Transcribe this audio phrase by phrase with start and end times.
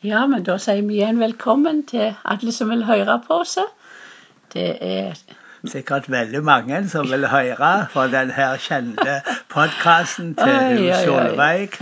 [0.00, 3.58] Ja, men da sier vi igjen velkommen til alle som vil høre på oss.
[4.54, 5.18] Det er
[5.68, 9.18] Sikkert veldig mange som vil høre på den her kjente
[9.52, 10.94] podkasten til oi.
[11.04, 11.76] Solveig.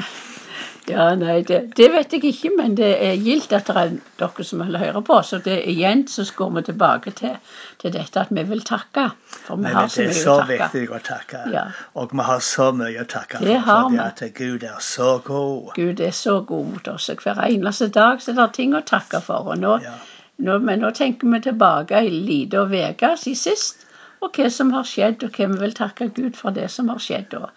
[0.88, 3.90] Ja, nei, det, det vet jeg ikke, men det er gildt at det er
[4.20, 5.18] dere som vil høre på.
[5.26, 7.34] Så det, igjen så går vi tilbake til,
[7.82, 9.04] til dette at vi vil takke.
[9.46, 10.46] For vi Men har så mye å takke.
[10.48, 11.42] Det er så viktig å takke.
[11.52, 11.64] Ja.
[11.94, 13.98] Og vi har så mye å takke Det for, vi.
[14.06, 15.72] at Gud er så god.
[15.76, 17.10] Gud er så god mot oss.
[17.24, 19.52] Hver eneste dag så er det ting å takke for.
[19.52, 19.94] Og nå, Ja.
[20.38, 23.84] nå, men nå tenker vi tilbake ei lita uke siden sist,
[24.20, 26.98] og hva som har skjedd, og hva vi vil takke Gud for det som har
[26.98, 27.34] skjedd.
[27.34, 27.50] Og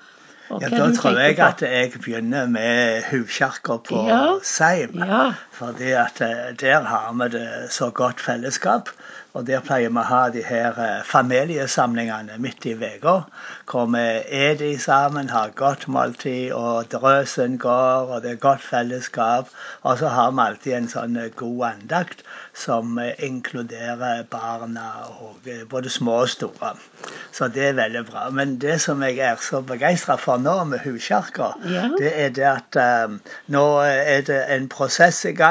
[0.62, 4.24] Ja, da tror jeg at jeg begynner med huskirka på Ja.
[4.44, 4.98] Seim.
[5.62, 8.90] Fordi at eh, der har vi det så godt fellesskap.
[9.34, 13.14] Og der pleier vi å ha de her eh, familiesamlingene midt i uka.
[13.72, 14.02] Hvor vi
[14.42, 19.48] er de sammen, har godt måltid, og drøsen går, og det er godt fellesskap.
[19.88, 24.90] Og så har vi alltid en sånn eh, god andakt som inkluderer barna,
[25.24, 26.74] og både små og store.
[27.32, 28.26] Så det er veldig bra.
[28.36, 31.88] Men det som jeg er så begeistra for nå med huskirka, Ja.
[31.98, 35.51] det er det at um, nå er det en prosess i gang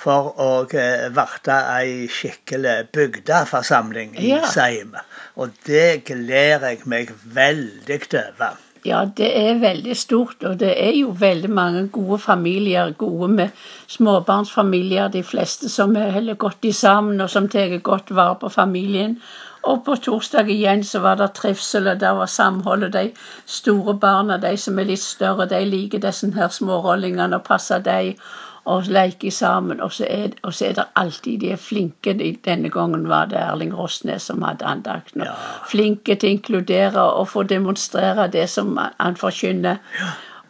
[0.00, 4.42] for å uh, verte ei skikkelig bygdeforsamling i Ja.
[4.50, 4.96] Seim.
[5.36, 8.60] Og det gleder jeg meg veldig over.
[8.84, 13.48] Ja, det er veldig stort, og det er jo veldig mange gode familier, gode med
[13.94, 18.50] småbarnsfamilier, de fleste som er heller godt i sammen, og som tar godt vare på
[18.50, 19.20] familien.
[19.62, 23.10] Og på torsdag igjen så var det trivsel, og der var samhold, og de
[23.46, 28.18] store barna, de som er litt større, de liker disse her smårollingene og passer dem
[28.64, 29.80] og leker sammen.
[29.80, 32.14] Og så, er, og så er det alltid de er flinke.
[32.44, 35.24] Denne gangen var det Erling Rosnes som hadde andakten.
[35.26, 35.34] Ja.
[35.70, 39.82] Flinke til å inkludere og få demonstrere det som han forkynner.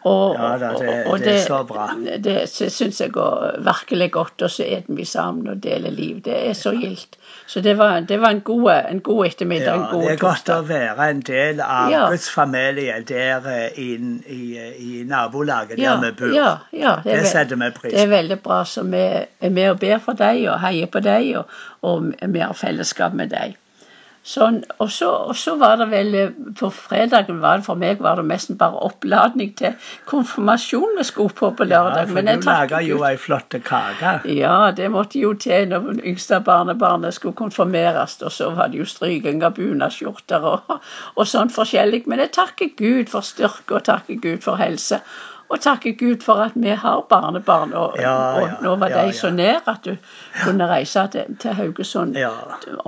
[0.04, 1.90] Og, Ja da, det- og- og det er så bra.
[2.24, 4.42] Det syns jeg går virkelig godt.
[4.42, 6.20] Og så er vi sammen og deler liv.
[6.24, 7.16] Det er så gildt.
[7.46, 9.66] Så det var, det var en, god, en god ettermiddag.
[9.66, 12.10] Ja, en god det er godt å være en del av.
[12.10, 13.94] Guds familie der eh, i,
[14.26, 16.34] i, i nabolaget der Ja, vi bor.
[16.34, 18.64] ja, ja, Det det setter vi pris Det er veldig bra.
[18.64, 19.02] Så vi
[19.40, 21.44] er med og ber for deg og heier på deg, og,
[21.82, 23.56] og har fellesskap med deg.
[24.22, 27.98] Sånn, og, så, og så var det vel eh, På fredagen var det for meg
[28.04, 29.74] var det nesten bare oppladning til
[30.06, 34.12] konfirmasjon vi skulle på på Ja, for men jeg du laga jo ei flott kake.
[34.30, 38.20] Ja, det måtte jo til når det yngste barnebarnet skulle konfirmeres.
[38.22, 40.78] Og så var det jo stryking av bunadsskjorter og,
[41.16, 42.04] og sånn forskjellig.
[42.06, 45.02] Men jeg takker Gud for styrke og takker Gud for helse.
[45.52, 47.72] Og takke Gud for at vi har barnebarn.
[47.76, 49.96] Og, Ja, og ja, nå var ja, de så nær at du
[50.44, 52.30] kunne reise til, til Haugesund Ja.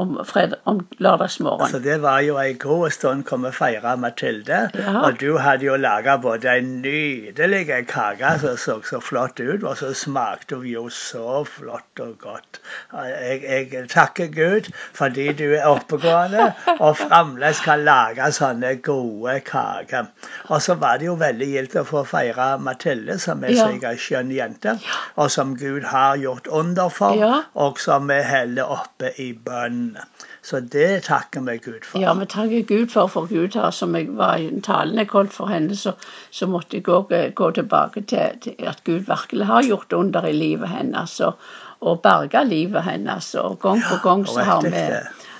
[0.00, 1.68] om, fred, om lørdagsmorgen.
[1.70, 4.62] Så det var jo ei god stund kom vi feira Mathilde.
[4.74, 4.94] Ja.
[5.04, 9.76] Og du hadde jo laga både en nydelig kake som så så flott ut, og
[9.76, 12.60] så smakte hun jo så flott og godt.
[12.94, 13.42] Jeg,
[13.72, 20.08] jeg takker Gud fordi du er oppegående og fremdeles kan lage sånne gode kaker.
[20.48, 23.66] Og så var det jo veldig gildt å få feire Mathilde, som er Ja.
[23.90, 24.78] ei skjønn jente,
[25.16, 27.42] og som Gud har gjort under for, Ja.
[27.54, 29.96] og som vi holder oppe i bønn.
[30.44, 31.98] Så det takker vi Gud for.
[31.98, 35.32] Ja, vi takker Gud for, for Gud har, som jeg var i talen jeg holdt
[35.32, 35.94] for henne, så,
[36.30, 40.32] så måtte jeg òg gå tilbake til, til at Gud virkelig har gjort under i
[40.32, 41.38] livet hennes og,
[41.80, 43.34] og berga livet hennes.
[43.40, 44.84] Og gang på gang så har vi,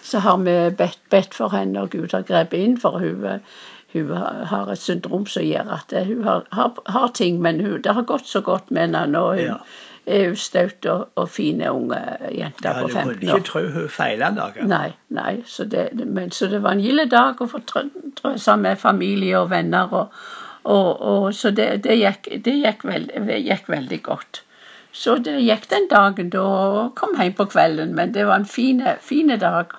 [0.02, 3.38] så har vi bedt, bedt for henne, og Gud har grepet inn, for eh,
[3.94, 4.10] hun
[4.50, 8.02] har- et syndrom som gjør at hun har, har, har ting, men hun, det har
[8.02, 9.24] gått så godt med henne nå.
[9.34, 9.56] Hun Ja.
[10.06, 11.96] er jo staut og, og fine unge
[12.30, 14.66] jente Ja, på du kunne ikke tro hun feila noe.
[14.68, 15.42] Nei, nei.
[15.46, 19.48] Så det, men, så det var en gilde dag å få trø- med familie og
[19.50, 19.88] venner.
[19.94, 20.12] Og,
[20.64, 23.10] og, og, så det, det, gikk, det gikk, veld,
[23.46, 24.42] gikk veldig godt.
[24.92, 28.44] Så det gikk den dagen da og kom hjem på kvelden, men det var en
[29.00, 29.72] fine dag.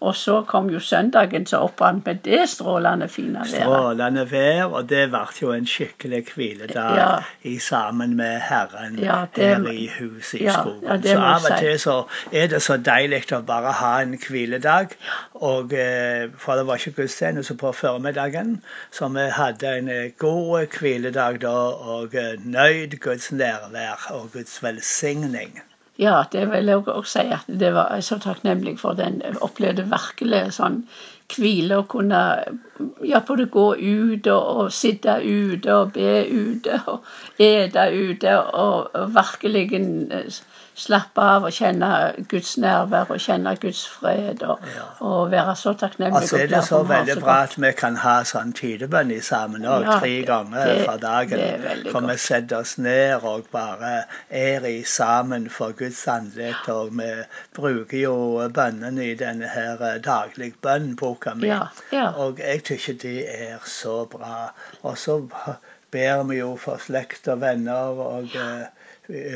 [0.00, 3.48] Og så kom jo søndagen så oppbrant med det strålende fine været.
[3.48, 7.14] Strålende vær, og det ble jo en skikkelig hviledag Ja.
[7.42, 11.02] i sammen med Herren Ja, det- her i huset i ja, skogen.
[11.02, 14.88] så av og til så er det så deilig å bare ha en hviledag.
[15.34, 18.62] Og, eh, for det var ikke gudstjeneste på formiddagen,
[18.92, 24.62] så vi hadde en eh, god hviledag da, og eh, nøyd Guds nærvær og Guds
[24.62, 25.60] velsigning.
[26.00, 29.20] Ja, det vil jeg også si at det var så takknemlig for den.
[29.46, 30.82] Opplevde virkelig sånn
[31.34, 32.20] hvile å kunne
[33.04, 37.04] ja, både gå ut og, og sitte ute og be ute og
[37.38, 40.42] ete ute og, og virkelig eh,
[40.74, 41.88] slappe av og kjenne
[42.30, 44.86] Guds nærvær og kjenne Guds fred og, Ja.
[45.06, 46.16] og være så takknemlig.
[46.22, 49.20] Og så er det så veldig så bra at vi kan ha sånn tidebønn i
[49.22, 51.44] sammen òg, Ja, tre ganger det- for dagen.
[51.92, 56.68] For vi setter oss ned og bare er i sammen for Guds ansikt.
[56.68, 57.10] Og vi
[57.54, 61.46] bruker jo bønnene i denne her dagligbønnboka daglig bønn-boka mi.
[61.46, 61.60] Ja,
[61.92, 62.10] ja.
[62.16, 64.50] Og jeg syns det er så bra.
[64.82, 65.20] Og så
[65.94, 68.64] ber vi jo for slekt og venner og eh,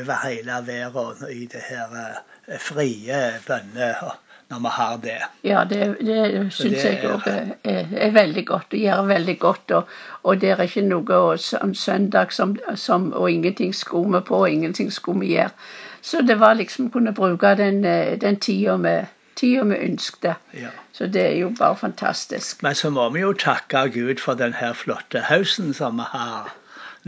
[0.01, 4.17] over hele verden i det her eh, frie bønner
[4.49, 5.17] når vi har det.
[5.45, 8.71] Ja, det, det syns jeg òg er, er, er veldig godt.
[8.71, 9.71] Det gjør veldig godt.
[9.77, 9.91] Og,
[10.23, 14.49] og det er ikke noe sånn søndag som, som Og ingenting skulle vi på, og
[14.49, 15.53] ingenting skulle vi gjøre.
[16.01, 18.95] Så det var liksom kunne bruke den, eh, den tida vi,
[19.39, 20.53] tida vi ønsket.
[20.53, 20.71] Ja.
[20.93, 22.63] Så det er jo bare fantastisk.
[22.65, 26.53] Men så må vi jo takke Gud for den her flotte høsten som vi har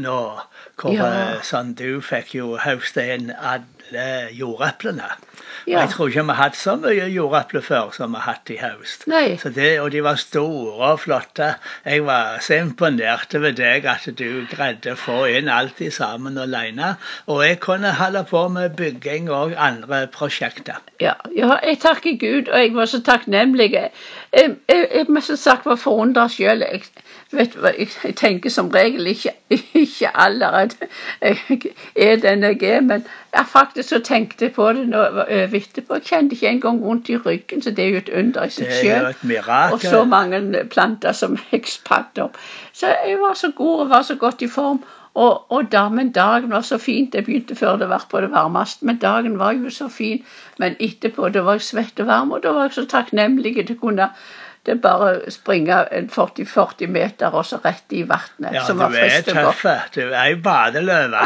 [0.01, 0.19] nå.
[0.81, 1.07] Hvor Ja.
[1.36, 5.09] eh, sånn, du fikk jo høste inn alle jordeplene.
[5.68, 5.81] Ja.
[5.81, 8.57] Jeg tror ikke vi har hatt så mye jordepler før som vi har hatt i
[8.57, 9.03] høst.
[9.42, 11.51] Så det, og de var store og flotte.
[11.86, 16.38] Jeg var så imponert over deg at du greide å få inn alt i sammen
[16.42, 16.95] alene.
[17.27, 20.81] Og jeg kunne holde på med bygging og andre prosjekter.
[21.00, 23.92] Ja, ja, jeg takker Gud, og jeg var så takknemlig.
[24.33, 26.63] Jeg, jeg, jeg må som sagt være forundra sjøl.
[26.63, 26.81] Jeg,
[27.33, 30.78] jeg, jeg tenker som regel ikke, ikke alder at
[31.22, 31.60] jeg
[31.95, 35.94] er den jeg er, men jeg faktisk så tenkte jeg på det nå etterpå.
[36.00, 38.72] Jeg kjente ikke engang vondt i ryggen, så det er jo et under i seg
[38.80, 39.12] sjøl.
[39.74, 42.39] Og så mange planter som jeg spatt opp.
[42.74, 44.83] Så jeg var så god og var så godt i form.
[45.13, 47.16] Og, og da, men dagen var så fint.
[47.16, 50.24] Jeg begynte før det var på det varmeste, men dagen var jo så fin.
[50.60, 53.75] Men etterpå da var jeg svett og varm, og da var jeg så takknemlig til
[53.75, 54.08] å kunne
[54.66, 55.74] det bare springe
[56.13, 58.54] 40-40 meter og så rett i vannet.
[58.54, 59.18] Ja, som du er
[59.48, 59.63] og tøff.
[59.96, 61.24] Du er ei badeløve.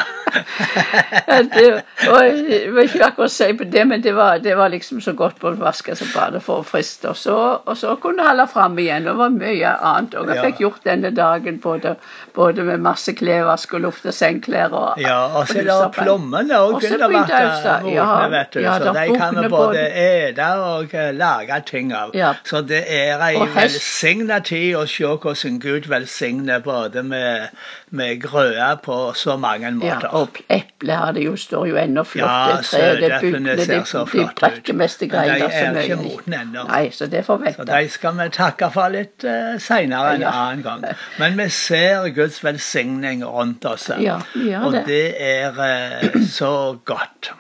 [1.56, 1.66] Det,
[2.10, 5.14] og jeg vil ikke akkurat si på det, men det var, det var liksom så
[5.18, 7.10] godt både vaske seg bade for å friste.
[7.12, 7.36] Og så,
[7.66, 9.08] og så kunne jeg holde fram igjen.
[9.08, 10.16] Det var mye annet.
[10.20, 10.44] Og jeg Ja.
[10.48, 11.96] fikk gjort denne dagen både,
[12.36, 14.72] både med masse klesvask og lufte sengklær.
[14.76, 17.52] Og, Ja, og så er det plommene òg Og så begynte jeg
[17.84, 18.60] å ja, vet du.
[18.64, 22.12] ja, så de kan vi både både- ete og eh, lage ting av.
[22.16, 22.34] Ja.
[22.44, 27.48] Så det er ei velsigna tid å se hvordan Gud velsigner både med,
[27.90, 30.08] med grøde på så mange Ja, måter.
[30.14, 32.30] og eplet her, det jo står jo ennå flott.
[32.30, 34.42] Ja, søteplene ser de, så de flotte ut.
[34.42, 36.68] brekker mest i Men de er ikke modne ennå.
[36.70, 40.32] Nei, så det får Så de skal vi takke for litt uh, seinere en Ja.
[40.32, 40.86] annen gang.
[41.20, 43.90] Men vi ser Guds velsigning rundt oss.
[44.00, 44.86] Ja, gjør og det.
[44.88, 47.32] det er uh, så godt.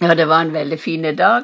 [0.00, 1.42] Ja, det var en veldig fin dag.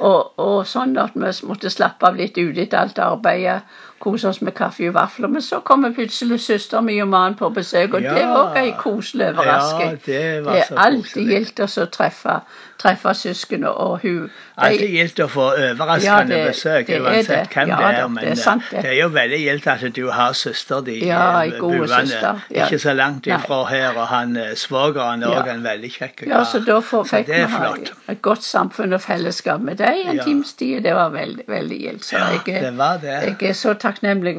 [0.00, 3.60] Og, og sånn at vi måtte slappe av litt ute etter alt arbeidet.
[4.00, 5.28] Kose oss med kaffe og vafler.
[5.28, 9.26] Men så kommer plutselig søster mi og mannen på besøk, og det var ei koselig
[9.34, 9.90] overrasking.
[10.06, 12.38] Ja, det var det er alltid gildt å treffe,
[12.80, 14.30] treffe søsken og hun.
[14.56, 18.08] Alltid de- gildt å få overraskende Ja, det- besøk, det uansett hvem Ja det er.
[18.08, 18.84] Men det er sant, det.
[18.84, 22.64] er jo veldig gildt at du har søster di Ja, eh, buende ja.
[22.66, 23.98] ikke så langt ifra her.
[23.98, 25.42] Og han eh, svogeren er Ja.
[25.42, 29.00] òg en veldig kjekk Ja, så da får, Så fikk vi et godt samfunn og
[29.02, 30.24] fellesskap med deg en Ja.
[30.24, 30.82] times tid.
[30.82, 32.04] Det var veldig, veldig gildt.
[32.04, 33.36] Så Ja, jeg, det var det.
[33.40, 33.89] jeg er så takknemlig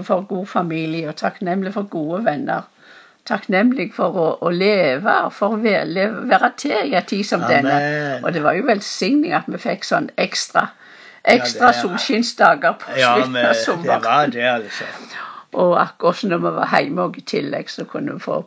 [0.03, 2.61] for god familie og takknemlig for gode venner.
[3.25, 8.19] Takknemlig for å, å leve for å være, være til i en tid som denne.
[8.23, 10.69] Og det var jo velsigning at vi fikk sånn ekstra
[11.23, 13.53] ekstra ja, er- solskinnsdager på Ja, slutten men av
[13.83, 14.85] det var det, altså.
[15.53, 18.37] Og akkurat når vi var hjemme og i tillegg, så kunne vi få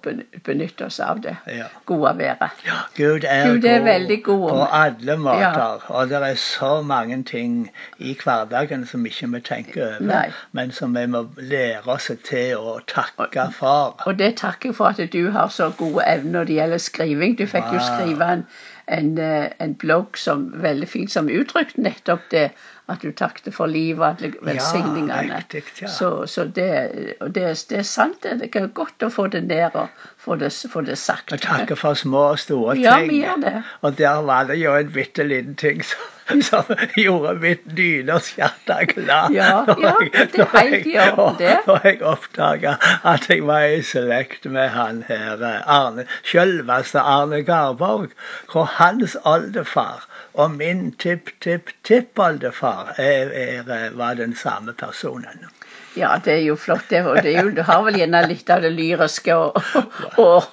[0.44, 1.64] benytte oss av det Ja.
[1.86, 2.50] gode været.
[2.96, 4.48] Gud er, Gud er god veldig god.
[4.50, 5.84] på alle måter.
[5.88, 10.32] Og det er så mange ting i hverdagen som ikke vi tenker over, Nei.
[10.52, 13.94] men som vi må lære oss til å takke for.
[14.06, 17.38] Og det takker jeg for at du har så gode evner når det gjelder skriving.
[17.38, 18.46] Du fikk jo skrive en,
[18.86, 22.50] en, eh, en blogg som veldig fint som uttrykte nettopp det
[22.92, 25.38] at du takket for livet og alle velsigningene.
[25.40, 25.88] riktig, ja.
[25.88, 26.68] Så, så det,
[27.20, 28.22] og det, det er sant.
[28.22, 29.88] Det Det er godt å få det ned og
[30.20, 31.32] få det, få det sagt.
[31.32, 32.84] Og takke for små og store ting.
[32.84, 33.54] Ja, vi gjør det.
[33.80, 36.04] Og der var det jo en bitte liten ting som,
[36.48, 36.64] som
[36.96, 39.32] gjorde mitt nynorskhjerte glad.
[39.32, 39.94] Ja, ja,
[40.32, 41.58] det er helt i orden, det.
[41.66, 48.08] Når jeg oppdaga at jeg var i slekt med han her Arne, selveste Arne Garborg,
[48.52, 52.94] hvor hans oldefar og min tipp-tipp-tippoldefar
[53.96, 55.46] var den samme personen.
[55.96, 56.84] Ja, det er jo flott.
[56.90, 59.58] Det, og det er jo, du har vel gjerne litt av det lyriske og,
[60.18, 60.48] og,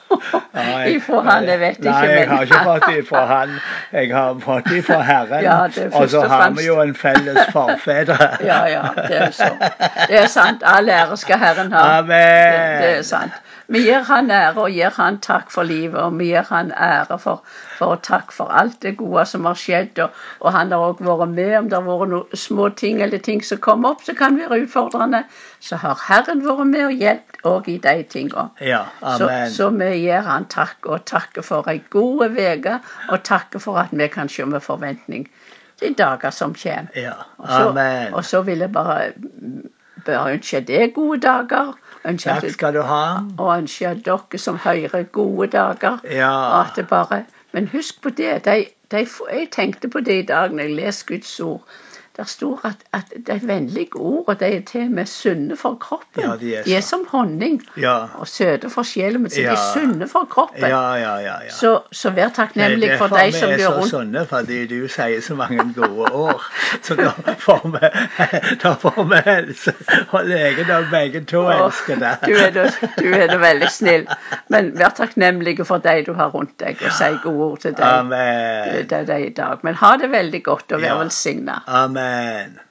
[0.54, 1.90] Nei, ifra han, jeg vet ikke.
[1.90, 3.56] Nei, jeg har ikke fått det ifra han.
[3.92, 5.46] Jeg har fått det ifra Herren.
[5.46, 8.18] Ja, det og så har vi jo en felles forfedre.
[8.46, 9.50] Ja, ja, det er så.
[10.10, 10.66] Det er sant.
[10.68, 11.88] All ære skal Herren ha.
[12.00, 12.18] Amen.
[12.18, 13.42] Det, det er sant.
[13.72, 17.18] Vi gir han ære og gir han takk for livet, og vi gir han ære
[17.24, 17.44] for,
[17.78, 20.02] for takk for alt det gode som har skjedd.
[20.04, 23.24] Og, og han har òg vært med om det har vært noen små ting eller
[23.24, 25.24] ting som kommer opp som kan være utfordrende.
[25.64, 28.50] Så har Herren vært med og hjulpet òg i de tingene.
[28.60, 28.84] Ja,
[29.18, 32.78] Så, så vi gir han takk, og takker for ei god uke,
[33.10, 35.30] og takker for at vi kan se med forventning
[35.82, 36.92] de dager som kommer.
[36.96, 39.14] Ja, Og så, og så vil jeg bare,
[40.06, 41.74] bare ønske deg gode dager.
[42.06, 43.04] Ønske Takk skal du ha.
[43.38, 46.00] og ønsker dere som hører, gode dager.
[46.10, 46.32] Ja.
[46.32, 48.46] Og at det bare, men husk på det.
[48.46, 51.62] De, de, jeg tenkte på det i dag når jeg leser Guds ord.
[52.18, 55.76] Der står at, at de vennlige ord og de er til og med sunne for
[55.80, 56.24] kroppen.
[56.24, 57.98] Ja, de er de er som honning Ja.
[58.20, 60.60] og søte for sjelen, men så de er sunne for kroppen.
[60.68, 61.36] Ja, ja, ja.
[61.46, 61.50] ja.
[61.56, 63.90] Så, så vær takknemlig for de som vi det er så rundt.
[63.90, 66.44] sunne, fordi du sier så mange gode ord.
[66.84, 67.92] Så da får vi,
[68.64, 69.74] da får vi helse.
[70.12, 72.12] Og legedom, begge to og, elsker det.
[72.28, 72.68] Du er, da,
[73.00, 74.06] du er da veldig snill.
[74.52, 77.88] Men vær takknemlig for de du har rundt deg, og si gode ord til deg,
[77.88, 78.86] Amen.
[78.92, 79.64] til deg i dag.
[79.64, 81.00] Men ha det veldig godt og vær Ja.
[81.04, 81.62] velsigna.
[81.68, 82.01] Amen.
[82.02, 82.71] man.